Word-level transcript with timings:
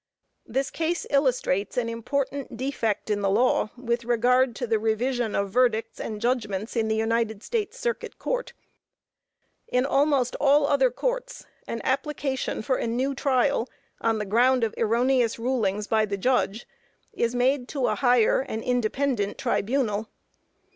This 0.47 0.71
case 0.71 1.05
illustrates 1.11 1.77
an 1.77 1.87
important 1.87 2.57
defect 2.57 3.11
in 3.11 3.21
the 3.21 3.29
law 3.29 3.69
with 3.77 4.03
regard 4.03 4.55
to 4.55 4.65
the 4.65 4.79
revision 4.79 5.35
of 5.35 5.51
verdicts 5.51 5.99
and 5.99 6.19
judgments 6.19 6.75
in 6.75 6.87
the 6.87 6.95
United 6.95 7.43
States 7.43 7.77
Circuit 7.77 8.17
Court. 8.17 8.53
In 9.67 9.85
almost 9.85 10.35
all 10.41 10.65
other 10.65 10.89
courts, 10.89 11.45
an 11.67 11.81
application 11.83 12.63
for 12.63 12.77
a 12.77 12.87
new 12.87 13.13
trial 13.13 13.69
on 13.99 14.17
the 14.17 14.25
ground 14.25 14.63
of 14.63 14.73
erroneous 14.75 15.37
rulings 15.37 15.85
by 15.85 16.07
the 16.07 16.17
judge, 16.17 16.67
is 17.13 17.35
made 17.35 17.67
to 17.67 17.85
a 17.85 17.93
higher 17.93 18.39
and 18.41 18.63
independent 18.63 19.37
tribunal. 19.37 20.09